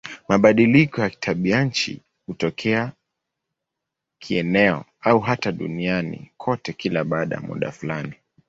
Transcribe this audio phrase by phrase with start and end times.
[0.29, 2.91] Mabadiliko ya tabianchi hutokea
[4.19, 8.13] kieneo au hata duniani kote kila baada ya muda fulani.